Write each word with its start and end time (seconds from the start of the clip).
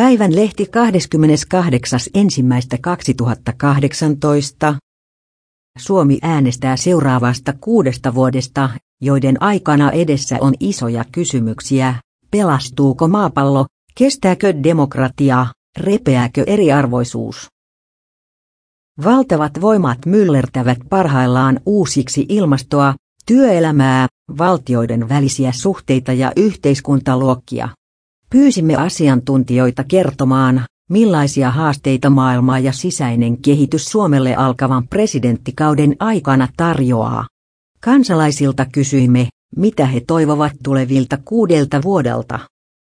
Päivän 0.00 0.36
lehti 0.36 0.64
28.1.2018. 0.64 0.70
Suomi 5.78 6.18
äänestää 6.22 6.76
seuraavasta 6.76 7.54
kuudesta 7.60 8.14
vuodesta, 8.14 8.70
joiden 9.00 9.42
aikana 9.42 9.90
edessä 9.90 10.36
on 10.40 10.54
isoja 10.60 11.04
kysymyksiä. 11.12 11.94
Pelastuuko 12.30 13.08
maapallo, 13.08 13.66
kestääkö 13.94 14.54
demokratia, 14.62 15.46
repeääkö 15.80 16.44
eriarvoisuus? 16.46 17.46
Valtavat 19.04 19.60
voimat 19.60 19.98
myllertävät 20.06 20.78
parhaillaan 20.88 21.60
uusiksi 21.66 22.26
ilmastoa, 22.28 22.94
työelämää, 23.26 24.06
valtioiden 24.38 25.08
välisiä 25.08 25.52
suhteita 25.52 26.12
ja 26.12 26.32
yhteiskuntaluokkia. 26.36 27.68
Pyysimme 28.30 28.76
asiantuntijoita 28.76 29.84
kertomaan, 29.84 30.64
millaisia 30.90 31.50
haasteita 31.50 32.10
maailma 32.10 32.58
ja 32.58 32.72
sisäinen 32.72 33.42
kehitys 33.42 33.84
Suomelle 33.84 34.34
alkavan 34.34 34.88
presidenttikauden 34.88 35.96
aikana 35.98 36.48
tarjoaa. 36.56 37.26
Kansalaisilta 37.80 38.66
kysyimme, 38.72 39.28
mitä 39.56 39.86
he 39.86 40.00
toivovat 40.00 40.52
tulevilta 40.64 41.18
kuudelta 41.24 41.82
vuodelta. 41.82 42.38